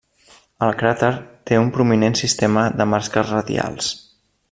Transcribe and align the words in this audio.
El 0.67 0.71
cràter 0.79 1.09
té 1.51 1.59
un 1.65 1.69
prominent 1.77 2.17
sistema 2.23 2.67
de 2.83 2.91
marques 2.97 3.33
radials. 3.39 3.95